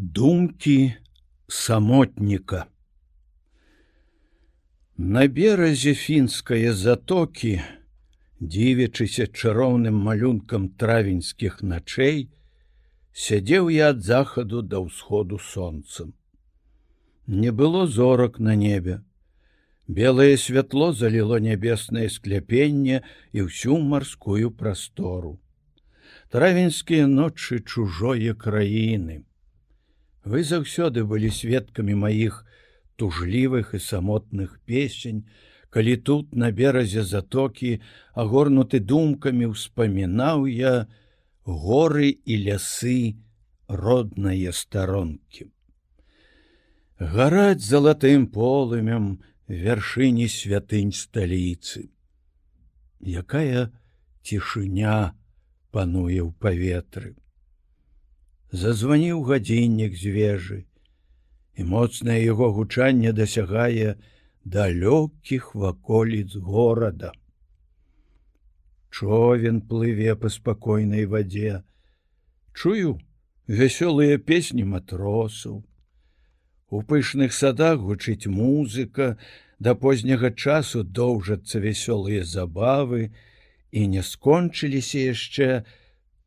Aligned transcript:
Думкі 0.00 0.92
самотніка. 1.48 2.66
На 4.96 5.26
беразе 5.26 5.94
фінскае 5.98 6.70
затокі, 6.70 7.50
дзівячыся 8.38 9.26
чароўным 9.26 9.98
малюнкам 9.98 10.68
травеньскіх 10.78 11.58
начэй, 11.66 12.30
сядзеў 13.10 13.74
я 13.74 13.90
ад 13.96 14.06
захаду 14.06 14.62
да 14.62 14.78
ўсходу 14.86 15.42
сонцам. 15.42 16.14
Не 17.26 17.50
было 17.50 17.90
зорак 17.90 18.38
на 18.38 18.54
небе. 18.54 19.02
Белае 19.88 20.38
святло 20.38 20.92
заліло 20.92 21.42
нябеснае 21.42 22.06
скляпенне 22.06 23.02
і 23.32 23.50
ўсю 23.50 23.82
марскую 23.82 24.54
прастору. 24.54 25.40
Травеньскія 26.30 27.10
ночы 27.10 27.58
чужое 27.58 28.38
краіны. 28.38 29.24
Вы 30.28 30.42
заўсёды 30.44 31.04
былі 31.08 31.28
сведкамі 31.32 31.94
маіх 32.04 32.44
тужлівых 33.00 33.70
і 33.76 33.78
самотных 33.80 34.58
песень, 34.68 35.22
калі 35.72 35.94
тут 36.08 36.34
на 36.42 36.50
беразе 36.58 37.04
затокі, 37.10 37.70
агорнуты 38.12 38.80
думкамі 38.90 39.48
ўспамінаў 39.52 40.44
я 40.52 40.72
горы 41.48 42.10
і 42.12 42.36
лясы 42.44 43.16
роднае 43.68 44.52
старонкі. 44.52 45.48
Гараць 47.00 47.64
залатым 47.64 48.26
полымем 48.34 49.06
вяршыні 49.48 50.28
святынь 50.28 50.92
сталіцы. 50.92 51.88
Якая 53.00 53.72
цішыня 54.20 54.98
пануе 55.72 56.20
ў 56.20 56.36
паветры 56.36 57.16
зазваніў 58.52 59.22
гадзіннік 59.28 59.96
з 59.96 60.12
вежы, 60.14 60.58
і 61.56 61.64
моцнае 61.64 62.20
яго 62.24 62.52
гучанне 62.52 63.12
дасягае 63.12 63.96
далёкіх 64.44 65.54
ваколіц 65.54 66.36
горада. 66.36 67.12
Човен 68.90 69.60
плыве 69.60 70.16
па 70.16 70.28
спакойнай 70.32 71.04
вадзе. 71.04 71.62
Чую 72.54 72.98
вясёлыя 73.46 74.18
песні 74.18 74.64
матросаў. 74.64 75.64
У 76.70 76.82
пышных 76.82 77.32
садах 77.32 77.80
гучыць 77.80 78.28
музыка, 78.28 79.18
да 79.58 79.74
позняга 79.74 80.30
часу 80.30 80.84
доўжацца 80.84 81.60
вясёлыя 81.60 82.24
забавы 82.24 83.12
і 83.72 83.86
не 83.92 84.02
скончыліся 84.02 85.12
яшчэ, 85.12 85.64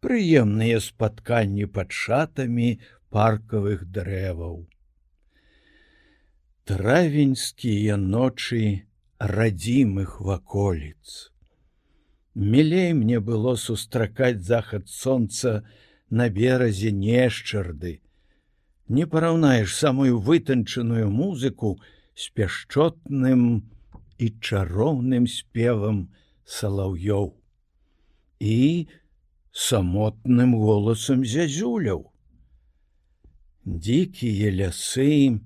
прыемныя 0.01 0.81
спатканні 0.81 1.65
пад 1.77 1.93
шатамі 1.93 2.69
паркавых 3.13 3.85
дрэваў. 3.97 4.65
Травеньскія 6.65 7.97
ночы 7.97 8.87
радзімых 9.19 10.19
ваколіц. 10.21 11.31
Мілей 12.33 12.93
мне 12.93 13.19
было 13.19 13.55
сустракаць 13.55 14.41
захад 14.41 14.87
сонца 14.89 15.67
на 16.09 16.29
беразе 16.29 16.91
нешчарды. 16.91 17.99
Не 18.87 19.05
параўнаеш 19.05 19.75
самую 19.75 20.19
вытанчаную 20.19 21.09
музыку 21.09 21.77
з 22.15 22.31
пяшчотным 22.35 23.43
і 24.17 24.27
чароўным 24.39 25.27
спевам 25.27 26.09
салаўёў. 26.45 27.35
І, 28.39 28.87
самотным 29.51 30.55
голасам 30.55 31.25
зязюляў. 31.25 32.07
Дзікія 33.65 34.51
лясы, 34.51 35.39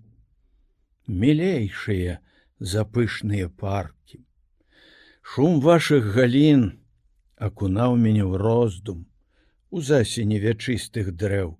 мілейшыя 1.07 2.19
запышныя 2.59 3.49
паркі. 3.49 4.23
Шум 5.21 5.59
вашых 5.59 6.13
галін 6.15 6.79
акунаў 7.35 7.97
мяне 7.97 8.23
ў 8.23 8.39
роздум 8.39 9.05
у 9.69 9.81
засені 9.81 10.39
вячыстых 10.39 11.11
дрэў. 11.11 11.57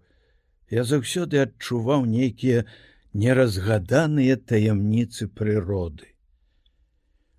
Я 0.72 0.84
заўсёды 0.88 1.42
адчуваў 1.44 2.06
нейкія 2.06 2.64
неразгаданыя 3.14 4.38
таямніцы 4.38 5.28
прыроды. 5.28 6.14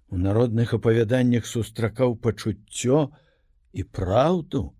У 0.08 0.18
народных 0.18 0.74
апавяданнях 0.74 1.46
сустракаў 1.46 2.16
пачуццё 2.26 3.10
і 3.72 3.82
праўду, 3.84 4.76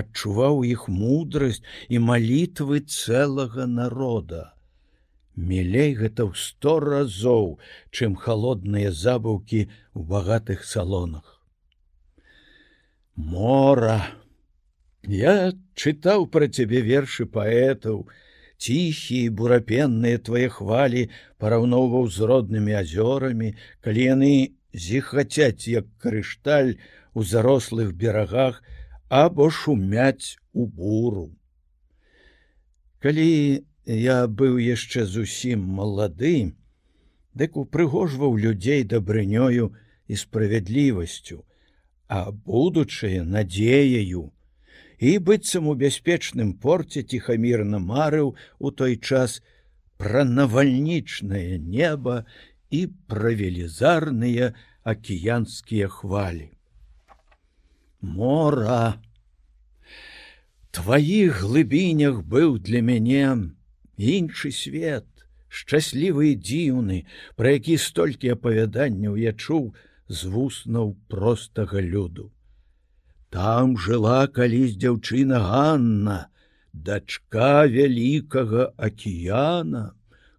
адчуваў 0.00 0.64
іх 0.68 0.88
мудрасць 0.88 1.62
і 1.88 2.02
малітвы 2.08 2.80
цэлага 2.82 3.66
народа. 3.70 4.42
Мелей 5.36 5.94
гэта 5.98 6.26
ў 6.30 6.32
сто 6.38 6.78
разоў, 6.82 7.46
чым 7.90 8.18
холодныя 8.24 8.90
забаўкі 8.94 9.62
ў 9.66 10.00
багатых 10.10 10.66
салонах. 10.66 11.40
Мора. 13.16 14.02
Я 15.06 15.52
чытаў 15.74 16.26
пра 16.34 16.46
цябе 16.48 16.80
вершы 16.86 17.26
паэтаў, 17.26 18.06
ціхія 18.58 19.30
бурапенныя 19.30 20.18
твае 20.18 20.48
хвалі 20.54 21.02
параўноўваў 21.42 22.08
з 22.10 22.30
роднымі 22.30 22.78
азёрамі, 22.82 23.50
калі 23.84 24.02
яны 24.02 24.34
зіхацяць 24.72 25.66
як 25.70 25.90
крышталь 26.02 26.74
у 27.14 27.22
зарослых 27.22 27.92
берагах, 27.94 28.62
або 29.08 29.50
шумяць 29.50 30.38
у 30.52 30.66
буру. 30.66 31.30
Калі 32.98 33.64
я 33.84 34.26
быў 34.26 34.56
яшчэ 34.58 35.04
зусім 35.04 35.60
малады, 35.80 36.54
дык 37.34 37.56
упрыгожваў 37.56 38.38
людзей 38.38 38.84
дабрынёю 38.84 39.74
і 40.08 40.14
справядлівасцю, 40.16 41.44
а 42.08 42.30
будучае 42.30 43.24
надзеяю, 43.24 44.32
і 44.98 45.18
быццам 45.18 45.68
у 45.68 45.74
бяспечным 45.74 46.54
порце 46.54 47.02
ціхамірна 47.02 47.78
марыў 47.78 48.34
у 48.58 48.70
той 48.70 48.96
час 48.96 49.42
пра 50.00 50.24
навальнічнае 50.24 51.58
неба 51.58 52.24
і 52.70 52.86
пра 53.10 53.36
велізарныя 53.36 54.54
акіянскія 54.82 55.88
хвалі 55.88 56.53
мора. 58.04 59.00
Тваіх 60.74 61.42
глыбінях 61.42 62.22
быў 62.26 62.58
для 62.58 62.82
мяне 62.82 63.26
іншы 63.96 64.50
свет 64.52 65.06
шчаслівы 65.48 66.34
дзіўны 66.34 67.00
пра 67.38 67.56
які 67.56 67.78
столькі 67.78 68.34
апавяданняў 68.34 69.16
я 69.22 69.32
чуў 69.32 69.72
з 70.08 70.30
вуснаў 70.34 70.94
простага 71.08 71.80
люду. 71.80 72.30
Там 73.30 73.78
жыла 73.78 74.26
калісь 74.26 74.76
дзяўчына 74.78 75.40
Ганна 75.46 76.18
дачка 76.74 77.66
вялікага 77.70 78.70
акіяна 78.88 79.84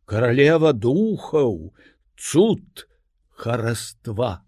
каралева 0.05 0.71
духаў 0.73 1.71
цуд 2.15 2.87
хараства 3.31 4.44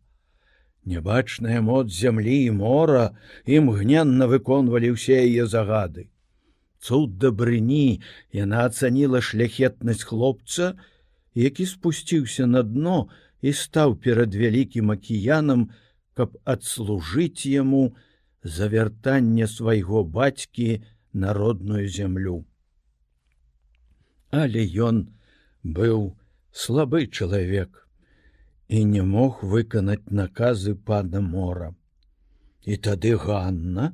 Нябачная 0.87 1.59
моц 1.59 1.91
зямлі 1.91 2.35
і 2.47 2.51
мора 2.57 3.05
імгненна 3.43 4.27
выконвалі 4.31 4.95
ўсе 4.95 5.19
яе 5.19 5.43
загады. 5.51 6.07
Цуд 6.79 7.17
дабрыні 7.19 7.99
яна 8.31 8.63
ацаніла 8.71 9.19
шляхетнасць 9.19 10.05
хлопца, 10.07 10.79
які 11.35 11.65
спусціўся 11.67 12.47
на 12.47 12.61
дно 12.63 13.09
і 13.41 13.51
стаў 13.51 13.97
перад 14.05 14.31
вялікім 14.31 14.93
акіянам, 14.95 15.65
каб 16.15 16.39
адслужыць 16.55 17.43
яму 17.51 17.81
завяртанне 18.43 19.47
свайго 19.51 20.05
бацькі 20.19 20.69
народную 21.11 21.83
зямлю. 21.97 22.37
Але 24.31 24.63
ён 24.87 25.03
быў 25.63 26.15
слабы 26.63 27.03
чалавек 27.11 27.86
і 28.67 28.83
не 28.85 29.01
мог 29.01 29.43
выканаць 29.43 30.11
наказы 30.11 30.75
пана 30.75 31.21
мора. 31.21 31.73
І 32.67 32.75
тады 32.87 33.15
Ганна, 33.15 33.93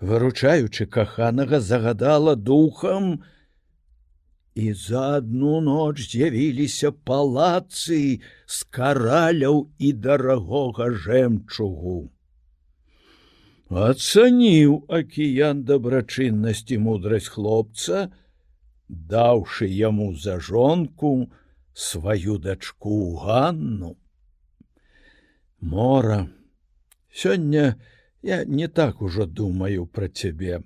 выручаючы 0.00 0.86
каханага 0.86 1.60
загадала 1.60 2.34
духам, 2.34 3.22
і 4.54 4.72
за 4.72 5.04
адну 5.18 5.60
ноч 5.60 6.04
з'явіліся 6.10 6.92
палацы 6.92 8.20
з 8.46 8.58
караляў 8.70 9.70
і 9.78 9.92
дарагога 9.92 10.90
жэмчугу. 11.06 12.10
Ацаніў 13.74 14.84
акіян 14.86 15.64
дабрачыннасці 15.66 16.78
мудрасць 16.78 17.32
хлопца, 17.34 18.12
даўшы 18.88 19.66
яму 19.66 20.12
за 20.14 20.38
жонку, 20.38 21.32
сваю 21.74 22.38
дачку 22.38 23.16
Ганну. 23.16 23.96
Мора, 25.60 26.30
сёння 27.12 27.76
я 28.22 28.44
не 28.44 28.68
так 28.68 29.02
ужо 29.02 29.26
думаю 29.26 29.86
пра 29.86 30.08
цябе. 30.08 30.62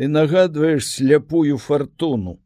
ты 0.00 0.08
нагадваеш 0.08 0.86
сляпую 0.86 1.58
фартуну 1.58 2.40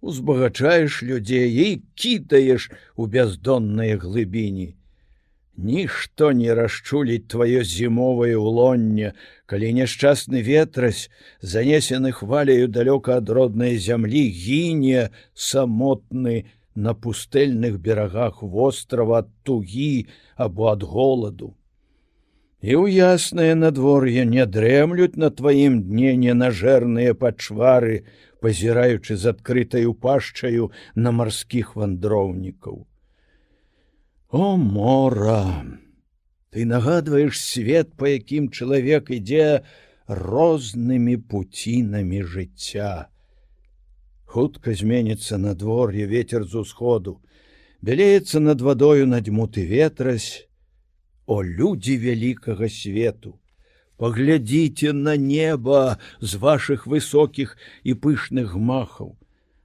узбагачаеш 0.00 1.02
людзей 1.02 1.72
і 1.72 1.82
кітаеш 1.94 2.70
у 2.96 3.06
бяздонныя 3.06 3.96
глыбіні 3.96 4.74
нішто 5.56 6.32
не 6.32 6.54
расчуліць 6.54 7.28
тваё 7.34 7.62
зімовае 7.64 8.36
улонне 8.36 9.12
калі 9.46 9.72
няшчасны 9.78 10.42
ветрась 10.42 11.10
занесены 11.40 12.12
хваляю 12.12 12.68
далёка 12.68 13.16
ад 13.22 13.30
роднай 13.30 13.76
зямлі 13.76 14.24
гіне 14.42 15.08
самотны 15.34 16.36
на 16.74 16.94
пустэльных 16.94 17.78
берагах 17.78 18.42
вострава 18.42 19.18
ад 19.24 19.28
тугі 19.42 20.06
або 20.36 20.72
ад 20.72 20.82
голаду 20.82 21.54
і 22.62 22.78
ў 22.78 22.94
яснае 22.94 23.54
надвор'е 23.58 24.24
не 24.24 24.46
дрэмлюць 24.46 25.18
на 25.18 25.30
тваім 25.34 25.82
дне 25.88 26.14
ненажэрныя 26.24 27.14
пачвары, 27.18 28.06
пазіраючы 28.38 29.18
з 29.18 29.34
адкрытаю 29.34 29.94
пашчаю 30.06 30.70
на 30.94 31.10
марскіх 31.10 31.74
вандроўнікаў. 31.74 32.86
О 34.32 34.56
мора! 34.56 35.62
Ты 36.48 36.64
нагадваеш 36.64 37.36
свет, 37.36 37.90
па 38.00 38.08
якім 38.08 38.46
чалавек 38.48 39.10
ідзе 39.12 39.60
рознымі 40.08 41.18
пуцінамі 41.28 42.22
жыцця. 42.24 43.12
Хутка 44.24 44.72
зменіцца 44.72 45.36
надвор'е 45.36 46.08
ветер 46.08 46.48
з 46.48 46.64
усходу, 46.64 47.20
бялеецца 47.84 48.40
над 48.40 48.64
вадою 48.64 49.04
надзьмуты 49.12 49.68
ветрась, 49.68 50.48
О 51.28 51.44
людзі 51.44 52.00
вялікага 52.00 52.72
свету, 52.72 53.36
Паглядзіце 54.00 54.96
на 54.96 55.20
неба 55.20 56.00
з 56.24 56.40
вашых 56.40 56.88
высокіх 56.88 57.58
і 57.84 58.00
пышных 58.00 58.56
махаў. 58.56 59.12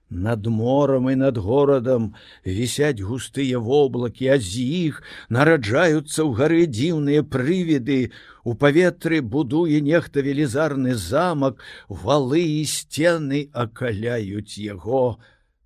Над 0.09 0.47
морам 0.47 1.09
і 1.11 1.15
над 1.19 1.37
горадам 1.37 2.13
вісяць 2.45 3.03
густыя 3.03 3.59
воблакі, 3.59 4.27
а 4.31 4.37
з 4.39 4.63
іх 4.63 5.03
нараджаюцца 5.29 6.23
ў 6.23 6.31
гары 6.31 6.63
дзіўныя 6.71 7.27
прывіды. 7.27 8.11
У 8.47 8.55
паветры 8.55 9.19
будуе 9.19 9.81
нехта 9.83 10.23
велізарны 10.23 10.95
замак, 10.95 11.59
валы 11.89 12.39
і 12.39 12.63
сцены 12.63 13.51
акаляюць 13.51 14.55
яго, 14.55 15.19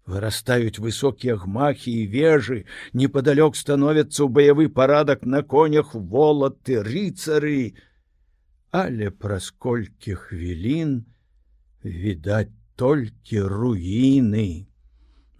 вырастаюць 0.09 0.81
высокія 0.81 1.37
гмахі 1.37 1.93
і 2.01 2.07
вежы 2.09 2.65
непадалёк 2.93 3.55
становяцца 3.55 4.25
ў 4.25 4.29
баявы 4.33 4.65
парадак 4.69 5.23
на 5.25 5.41
конях 5.45 5.93
волаты 5.93 6.81
рыцары 6.81 7.77
але 8.71 9.11
праз 9.11 9.51
колькі 9.51 10.15
хвілін 10.15 11.03
відаць 11.83 12.51
толькі 12.81 13.45
руіны 13.53 14.49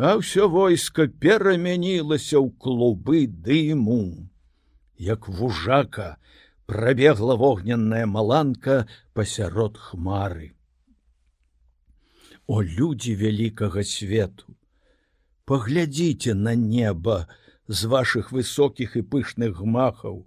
а 0.02 0.18
ўсё 0.18 0.48
войска 0.50 1.06
перамянілася 1.06 2.42
ў 2.42 2.50
клубы 2.58 3.30
дыму. 3.30 4.26
Як 4.98 5.30
вужака 5.30 6.18
прабегла 6.66 7.36
вогненная 7.38 8.08
маланка 8.10 8.90
пасярод 9.14 9.78
хмары. 9.78 10.58
О 12.50 12.66
людзі 12.66 13.14
вялікага 13.22 13.86
свету 13.86 14.58
паглядзіце 15.46 16.34
на 16.34 16.58
неба 16.58 17.30
з 17.68 17.86
ваших 17.86 18.34
высокіх 18.34 18.98
і 18.98 19.06
пышных 19.06 19.62
гмахаў. 19.62 20.26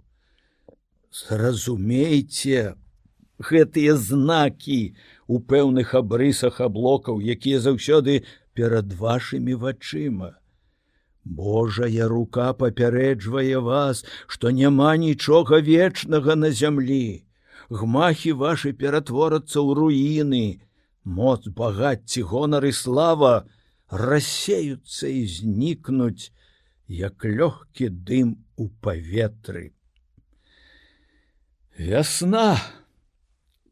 Зразумейце 1.11 2.79
гэтыя 3.43 3.99
знакі 3.99 4.95
у 5.27 5.39
пэўных 5.39 5.93
абрысах 5.97 6.61
аблокаў 6.61 7.21
якія 7.21 7.59
заўсёды 7.59 8.23
перад 8.53 8.93
вашими 8.93 9.53
вачыма. 9.53 10.37
Божая 11.25 12.07
рука 12.07 12.53
папярэджвае 12.53 13.59
вас 13.59 14.05
што 14.27 14.51
няма 14.51 14.95
нічога 14.97 15.59
вечнага 15.59 16.35
на 16.35 16.51
зямлі. 16.51 17.25
Гмахі 17.69 18.37
ваши 18.37 18.73
ператворацца 18.73 19.57
ў 19.57 19.69
руіны. 19.73 20.45
Моц 21.03 21.47
багацці 21.49 22.21
гонары 22.21 22.71
слава 22.73 23.45
рассеюцца 23.89 25.07
і 25.09 25.25
знікнуць, 25.25 26.31
як 26.87 27.25
лёгкі 27.25 27.89
дым 27.89 28.45
у 28.55 28.69
паветры. 28.69 29.73
Вясна, 31.77 32.61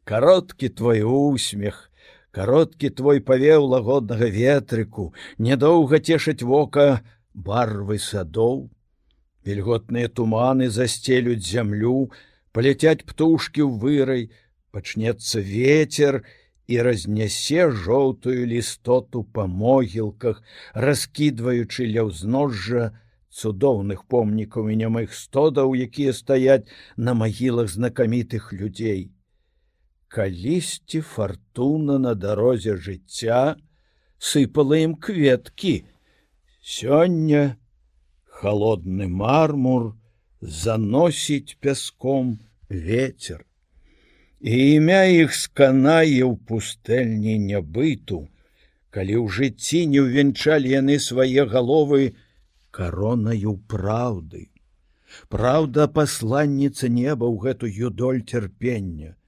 кароткі 0.04 0.68
твой 0.68 1.02
усмех, 1.02 1.90
кароткі 2.30 2.90
твой 2.90 3.20
павеў 3.20 3.66
лагоднага 3.72 4.28
ветрыку, 4.28 5.12
нядоўга 5.38 6.00
цешаць 6.00 6.42
вока 6.42 7.02
барвы 7.34 7.98
садоў. 7.98 8.70
Вільготныя 9.44 10.08
туманы 10.08 10.70
засцелюць 10.70 11.44
зямлю, 11.44 12.10
паляцяць 12.52 13.04
птушкі 13.04 13.64
ў 13.64 13.72
вырай, 13.80 14.22
пачнецца 14.72 15.40
ветер, 15.40 16.24
і 16.66 16.80
разнясе 16.80 17.68
жоўтую 17.70 18.46
лістоту 18.48 19.24
па 19.24 19.46
могілках, 19.46 20.40
раскідваючы 20.72 21.88
ля 21.92 22.08
ўзножжа 22.08 22.96
цудоўных 23.28 24.06
помнікаў 24.08 24.70
і 24.72 24.78
нямых 24.80 25.12
стодаў, 25.12 25.74
якія 25.76 26.16
стаяць 26.16 26.64
на 26.96 27.12
магілах 27.14 27.68
знакамітых 27.68 28.52
людзей. 28.52 29.13
Калісьці 30.14 31.00
фартуна 31.00 31.98
на 31.98 32.14
дарозе 32.14 32.76
жыцця 32.78 33.56
сыпала 34.22 34.76
ім 34.78 34.92
кветкі. 35.06 35.72
Сёння 36.62 37.40
холодны 38.36 39.08
мармур 39.22 39.88
заносіць 40.40 41.58
пяском 41.58 42.30
ветер 42.68 43.42
і 44.52 44.60
імя 44.76 45.00
іх 45.16 45.34
сканае 45.34 46.22
ў 46.22 46.38
пустэльні 46.46 47.34
нябыту, 47.48 48.20
калі 48.94 49.18
ў 49.18 49.26
жыцці 49.40 49.82
не 49.96 50.06
ўвянчалі 50.06 50.76
яны 50.76 51.00
свае 51.08 51.48
галовы 51.56 52.14
каронаю 52.70 53.58
праўды. 53.66 54.46
Праўда, 55.26 55.90
пасланніца 55.98 56.86
неба 57.02 57.26
ў 57.26 57.36
гэту 57.48 57.66
юдоль 57.90 58.22
цярпення. 58.22 59.18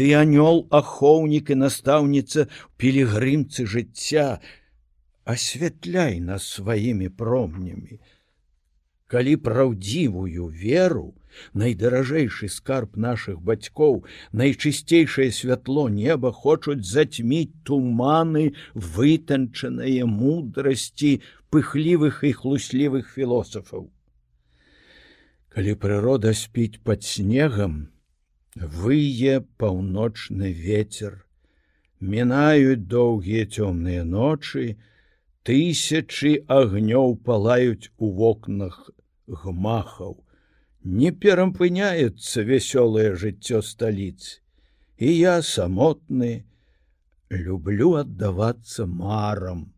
Ты 0.00 0.14
анёл 0.16 0.62
ахоўнік 0.72 1.50
і 1.52 1.56
настаўніца 1.60 2.46
пілігрымцы 2.80 3.66
жыцця, 3.68 4.40
асвятляй 5.28 6.22
нас 6.24 6.46
сваімі 6.56 7.10
промнямі. 7.20 7.98
Калі 9.12 9.34
праўдзівую 9.48 10.46
веру, 10.62 11.04
найдаражэйшы 11.52 12.48
скарб 12.48 12.96
наших 12.96 13.44
бацькоў 13.44 14.00
найчысцейшае 14.32 15.28
святло 15.42 15.86
неба 16.00 16.32
хочуць 16.32 16.80
зацьміць 16.94 17.52
туманы 17.68 18.46
вытанчаныя 18.96 20.08
мудрасці 20.08 21.12
пыхлівых 21.52 22.24
і 22.24 22.32
хлуслівых 22.40 23.12
філосафаў 23.20 23.88
калі 25.52 25.80
прырода 25.84 26.32
спіць 26.32 26.80
под 26.88 27.04
снегам 27.04 27.80
вые 28.56 29.40
паўночны 29.58 30.52
ветер 30.52 31.24
мінаюць 32.00 32.86
доўгія 32.88 33.46
цёмныя 33.46 34.04
ночы. 34.04 34.76
Тысячи 35.42 36.44
агнёў 36.48 37.16
палаюць 37.24 37.90
у 37.96 38.10
вокнах 38.12 38.90
гмахаў. 39.26 40.20
Не 40.84 41.10
перапыняецца 41.12 42.44
вясёлае 42.44 43.16
жыццё 43.16 43.62
сталіцы 43.62 44.40
і 44.98 45.12
я 45.16 45.40
самотны. 45.42 46.44
Люблю 47.30 47.94
аддавацца 47.94 48.86
марам. 48.86 49.72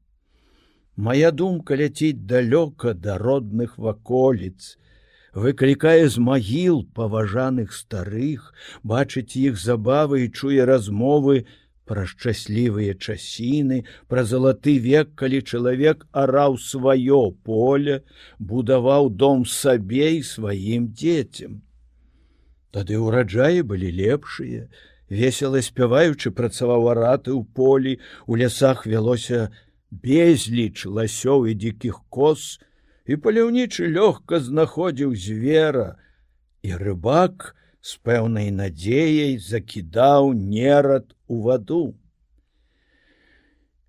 Моя 0.96 1.30
думка 1.30 1.76
ляціць 1.76 2.26
далёка 2.26 2.94
да 2.94 3.18
родных 3.18 3.78
ваколіц 3.78 4.78
выклікае 5.34 6.08
з 6.08 6.20
магіл 6.20 6.84
паважаных 6.94 7.72
старых 7.72 8.52
бачыць 8.84 9.36
іх 9.36 9.56
забавы 9.56 10.24
і 10.24 10.32
чуе 10.32 10.64
размовы 10.68 11.44
пра 11.84 12.06
шчаслівыя 12.06 12.94
часіны, 12.94 13.82
пра 14.08 14.24
залаты 14.24 14.78
век, 14.78 15.12
калі 15.18 15.42
чалавек 15.42 16.06
араў 16.12 16.56
сваё 16.56 17.32
поле, 17.44 18.02
будаваў 18.38 19.10
дом 19.10 19.44
сабе 19.44 20.16
і 20.18 20.22
сваім 20.22 20.92
дзецям. 20.94 21.60
Тады 22.72 22.96
ўраджаі 22.96 23.66
былі 23.68 23.90
лепшыя, 23.92 24.68
весела 25.10 25.60
спяваючы 25.60 26.30
працаваў 26.30 26.88
араты 26.94 27.34
ў 27.34 27.44
полі, 27.52 27.98
у 28.26 28.38
лясах 28.40 28.86
вялося 28.86 29.50
безліч 29.90 30.86
ласёў 30.86 31.50
і 31.50 31.58
дзікіх 31.58 32.00
кос, 32.08 32.62
і 33.06 33.16
паляўнічы 33.16 33.88
лёгка 33.90 34.38
знаходзіў 34.40 35.14
звера, 35.16 35.98
і 36.62 36.76
рыбак, 36.78 37.54
з 37.82 37.98
пэўнай 38.06 38.50
надзеяй 38.54 39.38
закідаў 39.42 40.32
нерад 40.38 41.16
у 41.26 41.42
ваду. 41.42 41.98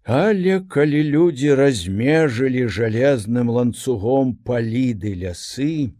Але 0.03 0.59
калі 0.75 1.01
людзі 1.13 1.53
размежылі 1.55 2.65
жалезным 2.67 3.53
ланцугом 3.53 4.33
паліды 4.35 5.13
лясы, 5.21 5.93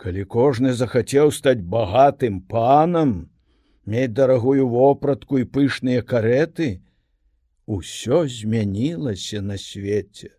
калі 0.00 0.24
кожны 0.24 0.72
захацеў 0.72 1.30
стаць 1.30 1.60
багатым 1.60 2.40
панам, 2.40 3.28
мець 3.84 4.16
дарагую 4.16 4.66
вопратку 4.72 5.38
і 5.38 5.44
пышныя 5.44 6.02
кареты, 6.02 6.80
усё 7.68 8.24
змянілася 8.26 9.44
на 9.44 9.60
свеце. 9.60 10.37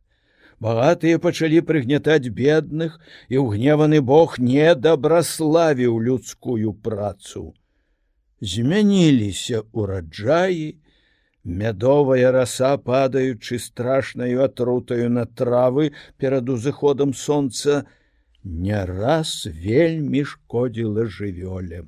Багатыя 0.60 1.20
пачалі 1.24 1.62
прыгнятаць 1.64 2.34
бедных, 2.36 3.00
і 3.32 3.40
ўгневаны 3.46 4.02
Бог 4.02 4.36
не 4.40 4.76
дабраславіў 4.76 6.00
людскую 6.04 6.74
працу. 6.74 7.54
Змяніліся 8.42 9.64
ураджаі, 9.72 10.80
Мядовая 11.46 12.32
раса, 12.32 12.78
падаючы 12.78 13.60
страшнаю 13.60 14.44
атрутаю 14.44 15.10
на 15.10 15.26
травы 15.26 15.94
перад 16.18 16.50
узыходам 16.50 17.14
сонца, 17.14 17.86
не 18.44 18.86
раз 18.86 19.48
вельмі 19.48 20.26
шкодзіла 20.26 21.08
жывёле. 21.08 21.88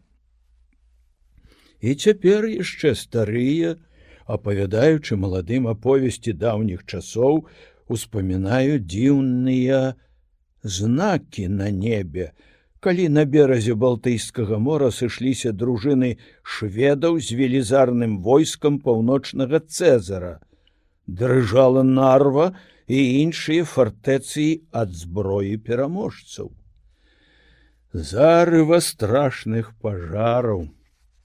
І 1.81 1.95
цяпер 1.95 2.47
яшчэ 2.47 2.95
старыя, 2.95 3.75
апавядаючы 4.25 5.19
маладым 5.19 5.67
аповесці 5.67 6.31
даўніх 6.31 6.85
часоў, 6.87 7.45
успамінаю 7.95 8.79
дзіўныя 8.79 9.81
знакі 10.63 11.47
на 11.47 11.69
небе, 11.71 12.31
калі 12.79 13.09
на 13.15 13.25
беразе 13.25 13.75
балтыйскага 13.77 14.57
мора 14.57 14.89
сышліся 14.95 15.51
дружыны 15.53 16.15
шведаў 16.41 17.19
з 17.19 17.37
велізарным 17.41 18.21
войскам 18.25 18.79
паўночнага 18.85 19.61
цезара 19.61 20.39
дрыжала 21.07 21.83
нарва 21.83 22.51
і 22.87 22.99
іншыя 23.21 23.67
фартэцыі 23.67 24.61
ад 24.71 24.93
зброі 24.95 25.57
пераможцаў. 25.67 26.51
Зарыва 27.93 28.79
страшных 28.79 29.73
пажараў 29.83 30.69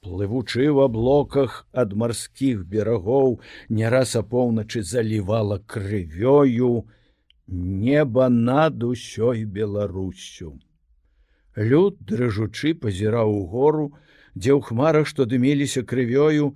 плывучы 0.06 0.70
в 0.70 0.78
аблоках 0.86 1.54
ад 1.82 1.94
марскіх 2.02 2.62
берагоў 2.72 3.40
не 3.78 3.88
раз 3.94 4.14
апоўначы 4.20 4.82
залівала 4.82 5.58
крывёю 5.74 6.86
неба 7.46 8.28
над 8.28 8.84
усёй 8.86 9.42
беларусю 9.44 10.52
Люд 11.56 11.96
дрыжучы 12.04 12.74
пазіраў 12.74 13.32
у 13.32 13.42
гору, 13.48 13.86
дзе 14.36 14.52
ў 14.52 14.60
хмарах, 14.60 15.08
што 15.08 15.24
дымеліся 15.24 15.82
крывёю, 15.88 16.52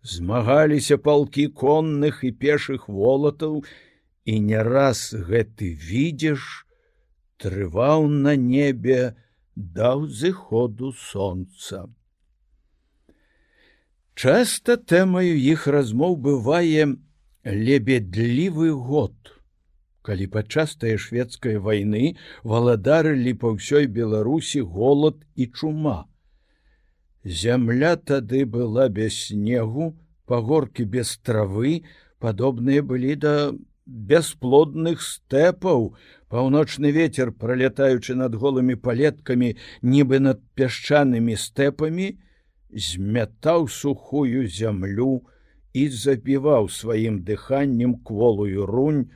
змагаліся 0.00 0.96
палкі 0.96 1.46
конных 1.62 2.24
і 2.24 2.32
пешых 2.32 2.88
волатаў, 2.88 3.60
і 4.24 4.40
не 4.40 4.62
раз 4.64 5.12
гэты 5.12 5.76
відзеш, 5.76 6.64
трываў 7.36 8.08
на 8.08 8.32
небе 8.34 9.12
даў 9.54 10.08
зыходу 10.08 10.96
сонца. 10.96 11.84
Часта 14.20 14.74
тэмаю 14.90 15.36
іх 15.50 15.62
размоў 15.74 16.16
бывае 16.24 16.88
лебедлівы 17.68 18.68
год. 18.88 19.14
Калі 20.04 20.26
падчас 20.34 20.74
тае 20.82 20.98
шведскай 21.04 21.56
вайны 21.68 22.02
валадарылі 22.52 23.32
па 23.40 23.54
ўсёй 23.56 23.88
беларусі 23.88 24.60
голад 24.76 25.24
і 25.40 25.48
чума. 25.56 25.96
Зямля 27.24 27.96
тады 27.96 28.44
была 28.44 28.88
без 29.00 29.16
снегу 29.24 29.90
пагоркі 30.28 30.84
без 30.84 31.16
травы 31.24 31.74
падобныя 32.20 32.84
былі 32.84 33.16
да 33.24 33.34
бясплодных 33.86 35.00
стэпаў. 35.00 35.94
Паўночны 36.28 36.92
ветер 36.92 37.32
пролетаючы 37.32 38.20
над 38.20 38.36
голымі 38.36 38.76
палеткамі 38.76 39.56
нібы 39.80 40.20
над 40.20 40.44
пясчанымі 40.60 41.40
стэпамі 41.40 42.18
змятаў 42.72 43.68
сухую 43.68 44.46
зямлю 44.48 45.22
і 45.72 45.88
забіваў 45.88 46.68
сваім 46.68 47.22
дыханнем 47.24 47.94
кволую 48.04 48.66
рунь 48.66 49.10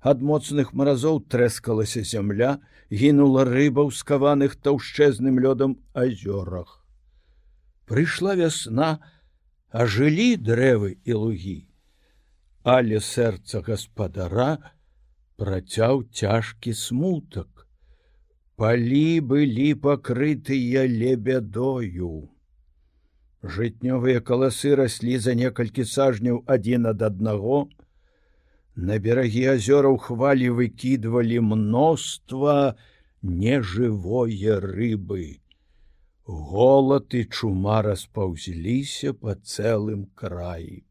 ад 0.00 0.22
моцных 0.22 0.72
маразоў 0.72 1.24
трэскалася 1.26 2.02
зямля, 2.06 2.58
гінула 2.90 3.44
рыба 3.44 3.82
ў 3.84 3.90
скаваных 3.92 4.56
таўшчэзным 4.62 5.42
лёдам 5.42 5.76
азёрах. 5.92 6.84
Прыйшла 7.84 8.34
вясна, 8.38 9.00
ажылі 9.70 10.36
дрэвы 10.36 10.96
і 11.04 11.12
лугі, 11.12 11.58
але 12.62 13.00
сэрца 13.00 13.60
гаспадара 13.66 14.72
працяў 15.36 16.06
цяжкі 16.12 16.72
смутак. 16.74 17.66
Палі 18.58 19.20
былі 19.20 19.74
пакрытыя 19.74 20.86
лебядою. 20.86 22.30
Жытнёвыя 23.48 24.20
каласы 24.20 24.76
раслі 24.76 25.18
за 25.24 25.34
некалькі 25.34 25.84
сажняў 25.88 26.44
адзін 26.54 26.92
ад 26.92 27.02
аднаго, 27.10 27.66
На 28.78 28.96
берагі 29.04 29.40
азёраў 29.50 29.96
хвалі 29.98 30.48
выкідвалі 30.56 31.38
мноства 31.42 32.76
нежывое 33.22 34.58
рыбы. 34.62 35.42
Голад 36.50 37.16
і 37.20 37.24
чума 37.24 37.80
распаўзліся 37.82 39.16
па 39.18 39.34
цэлым 39.34 40.04
краі. 40.14 40.84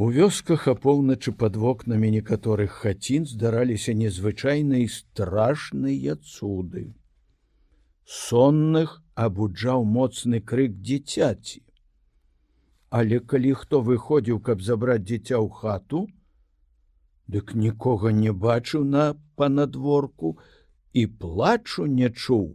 У 0.00 0.08
вёсках 0.14 0.64
апоўначы 0.72 1.36
пад 1.36 1.60
вокнамі 1.60 2.14
некаторых 2.16 2.80
хацін 2.86 3.28
здараліся 3.28 3.92
незвычайныя 3.92 4.88
страшныя 4.88 6.16
цуды. 6.16 6.94
Сонных 8.06 9.02
абуджаў 9.24 9.88
моцны 9.96 10.40
крык 10.52 10.78
дзіцяці. 10.84 11.64
Але 12.98 13.18
калі 13.30 13.52
хто 13.62 13.82
выходзіў, 13.88 14.38
каб 14.40 14.62
забраць 14.68 15.04
дзіця 15.04 15.36
ў 15.36 15.48
хату, 15.62 16.06
Дык 17.28 17.52
нікога 17.62 18.10
не 18.18 18.32
бачыў 18.32 18.84
на 18.90 19.02
панадворку 19.36 20.30
і 21.00 21.02
плачу 21.24 21.84
не 21.96 22.08
чуў, 22.08 22.46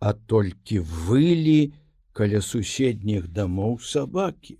а 0.00 0.12
толькі 0.32 0.80
вылі 1.06 1.70
каля 2.20 2.40
суседніх 2.42 3.30
дамоў 3.36 3.78
сабакі. 3.92 4.58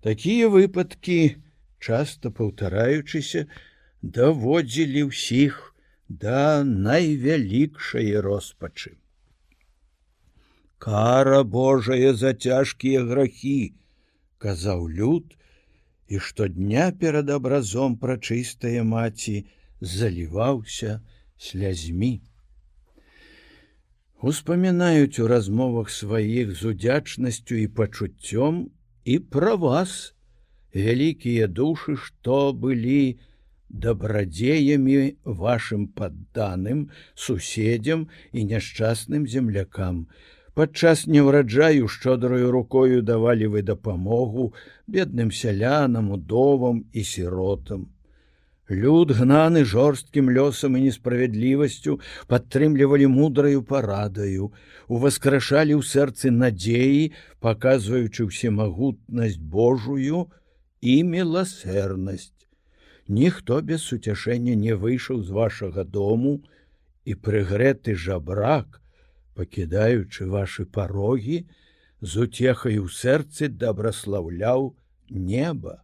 Такія 0.00 0.48
выпадкі, 0.56 1.20
часта 1.78 2.32
паўтараючыся, 2.40 3.44
даводзілі 4.00 5.08
ўсіх 5.12 5.60
да 6.08 6.64
найвялікшай 6.64 8.16
роспачы. 8.24 8.96
Кара 10.84 11.44
Божая 11.44 12.12
за 12.12 12.34
цяжкія 12.34 13.04
грахі, 13.08 13.72
казаў 14.36 14.90
люд, 14.92 15.36
і 16.08 16.18
штодня 16.20 16.92
перад 16.92 17.30
абразом 17.32 17.96
прачыстая 17.96 18.82
маці 18.84 19.46
заліваўся 19.80 21.00
слязьмі. 21.38 22.20
Успамінаюць 24.20 25.24
у 25.24 25.30
размовах 25.32 25.88
сваіх 25.88 26.52
з 26.52 26.76
удзячнасцю 26.76 27.56
і 27.64 27.66
пачуццём 27.80 28.60
і 29.08 29.18
пра 29.32 29.56
вас, 29.56 30.12
вялікія 30.76 31.48
душы, 31.48 31.96
што 31.96 32.52
былі 32.52 33.16
дабрадзеямі 33.72 35.16
вашим 35.24 35.88
падданым, 35.88 36.86
суседзям 37.16 38.08
і 38.36 38.44
няшчасным 38.52 39.24
землякам, 39.24 40.06
падчас 40.54 41.06
неўраджаю 41.06 41.88
шчодраю 41.88 42.50
рукою 42.54 43.02
давалі 43.02 43.50
вы 43.54 43.62
дапамогу 43.62 44.52
бедным 44.86 45.30
сялянам 45.30 46.12
удовам 46.12 46.84
і 46.92 47.04
сіротам. 47.04 47.90
Люд 48.70 49.10
гнаны 49.10 49.64
жорсткім 49.68 50.30
лёсам 50.32 50.76
і 50.78 50.84
несправядлівасцю 50.88 51.98
падтрымлівалі 52.32 53.10
мудраю 53.12 53.60
парадаю 53.60 54.52
уваскрашалі 54.88 55.76
ў 55.76 55.82
сэрцы 55.84 56.32
надзеі 56.32 57.12
паказваючы 57.44 58.24
ўсемагутнасць 58.30 59.36
божую 59.36 60.30
і 60.80 60.94
міласэрнасць. 61.10 62.32
Ніхто 63.08 63.60
без 63.60 63.84
суцяшэння 63.84 64.56
не 64.56 64.72
выйшаў 64.72 65.20
з 65.20 65.28
вашага 65.28 65.84
дому 65.84 66.40
і 67.04 67.12
прыгрэты 67.20 67.92
жабрак 68.00 68.80
пакідаючы 69.34 70.26
ваши 70.30 70.64
парогі 70.64 71.44
з 72.00 72.26
уцехай 72.26 72.78
у 72.78 72.88
сэрцы 72.88 73.48
дабраслаўляў 73.48 74.74
неба. 75.10 75.82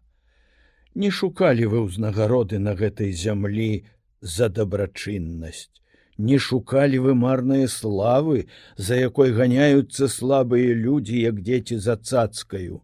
Не 0.95 1.11
шукалі 1.11 1.67
вы 1.73 1.85
ўзнагароды 1.87 2.59
на 2.59 2.75
гэтай 2.79 3.13
зямлі 3.13 3.87
за 4.21 4.49
дабрачыннасць. 4.49 5.71
Не 6.19 6.39
шукалі 6.39 6.99
вы 7.05 7.15
марныя 7.15 7.69
славы 7.69 8.47
за 8.77 8.99
якой 9.01 9.33
ганяюцца 9.33 10.09
слабыя 10.09 10.75
людзі 10.75 11.21
як 11.21 11.41
дзеці 11.41 11.79
за 11.79 11.97
цацкаю. 11.97 12.83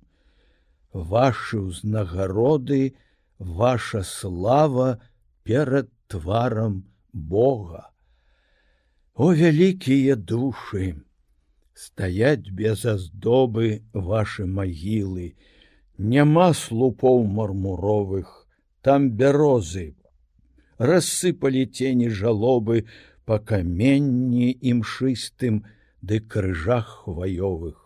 Ваши 0.92 1.60
ўзнагароды, 1.60 2.96
ваша 3.38 4.00
слава 4.02 4.96
перад 5.44 5.92
тварам 6.08 6.88
Бога. 7.12 7.90
О 9.18 9.32
вялікія 9.32 10.14
душы, 10.14 10.94
стаять 11.72 12.50
без 12.52 12.84
аздобы 12.84 13.80
ваши 13.94 14.44
магілы, 14.44 15.28
няма 15.96 16.48
слупоў 16.52 17.22
мармуровых, 17.24 18.34
там 18.84 19.06
бярозы, 19.16 19.96
рассыпалі 20.76 21.64
тені 21.78 22.10
жалобы 22.12 22.84
па 23.24 23.38
каменні 23.40 24.52
імшыстым 24.52 25.62
ды 26.02 26.20
крыжах 26.20 26.90
хваёвых. 27.06 27.78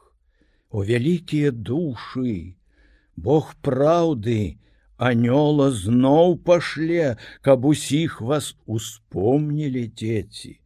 О 0.74 0.82
вялікія 0.82 1.52
душы, 1.54 2.56
Бог 3.14 3.54
праўды, 3.62 4.58
анёла 4.98 5.70
зноў 5.70 6.42
пашле, 6.42 7.14
каб 7.40 7.70
усіх 7.70 8.18
вас 8.20 8.56
успомнілі 8.66 9.86
дзеці 9.94 10.58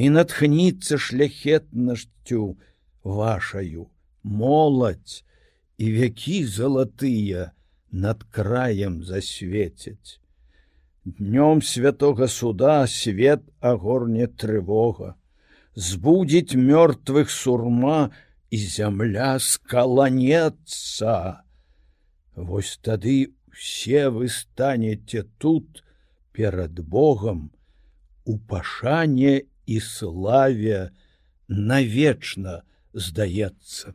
і 0.00 0.08
натхніцца 0.16 0.96
шляхетнасцю 0.96 2.44
вашаю 3.04 3.82
моладзь 4.42 5.16
і 5.76 5.90
вякі 5.96 6.36
залатыя 6.48 7.50
над 8.04 8.24
краем 8.36 9.02
засвецяць. 9.04 10.16
Днём 11.04 11.60
святого 11.72 12.28
суда 12.28 12.86
свет 12.86 13.44
агорне 13.60 14.26
трывога, 14.28 15.16
збудзіць 15.74 16.56
мёртвых 16.56 17.28
сурма 17.36 18.00
і 18.48 18.56
зямля 18.56 19.36
скаланецца. 19.50 21.44
Вось 22.36 22.72
тады 22.80 23.34
все 23.52 24.08
вы 24.08 24.32
станете 24.32 25.24
тут 25.36 25.84
перад 26.32 26.80
Богом 26.80 27.50
у 28.24 28.38
пашане 28.38 29.44
і 29.70 29.78
славе 29.86 30.90
навечна 31.46 32.60
здаецца. 32.94 33.94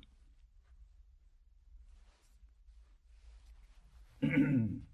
Mm-hmm. 4.23 4.84